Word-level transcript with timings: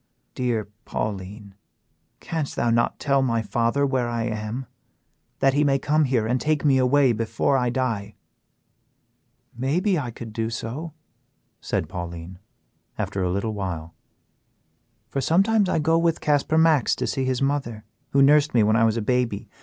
Dear 0.33 0.67
Pauline, 0.83 1.53
canst 2.21 2.55
thou 2.55 2.71
not 2.71 2.97
tell 2.99 3.21
my 3.21 3.43
father 3.43 3.85
where 3.85 4.09
I 4.09 4.23
am, 4.23 4.65
that 5.41 5.53
he 5.53 5.63
may 5.63 5.77
come 5.77 6.05
here 6.05 6.25
and 6.25 6.41
take 6.41 6.65
me 6.65 6.79
away 6.79 7.11
before 7.13 7.55
I 7.55 7.69
die?" 7.69 8.15
"Mayhap 9.55 10.03
I 10.03 10.09
could 10.09 10.33
do 10.33 10.49
so," 10.49 10.93
said 11.59 11.87
Pauline, 11.87 12.39
after 12.97 13.21
a 13.21 13.29
little 13.29 13.53
while, 13.53 13.93
"for 15.07 15.21
sometimes 15.21 15.69
I 15.69 15.77
go 15.77 15.99
with 15.99 16.19
Casper 16.19 16.57
Max 16.57 16.95
to 16.95 17.05
see 17.05 17.25
his 17.25 17.43
mother, 17.43 17.83
who 18.09 18.23
nursed 18.23 18.55
me 18.55 18.63
when 18.63 18.75
I 18.75 18.85
was 18.85 18.97
a 18.97 19.03
baby. 19.03 19.49